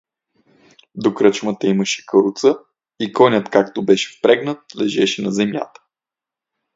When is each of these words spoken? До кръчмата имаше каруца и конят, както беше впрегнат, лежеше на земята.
До 0.95 1.13
кръчмата 1.15 1.67
имаше 1.67 2.05
каруца 2.07 2.55
и 2.99 3.13
конят, 3.13 3.49
както 3.49 3.85
беше 3.85 4.17
впрегнат, 4.19 4.59
лежеше 4.81 5.21
на 5.21 5.31
земята. 5.31 5.81